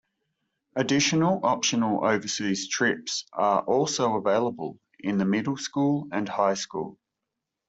Additional 0.75 1.41
optional 1.43 2.03
overseas 2.03 2.67
trips 2.67 3.27
are 3.33 3.61
also 3.61 4.15
available 4.15 4.79
in 4.99 5.19
the 5.19 5.25
middle 5.25 5.57
school 5.57 6.07
and 6.11 6.27
high 6.27 6.55
school. 6.55 6.97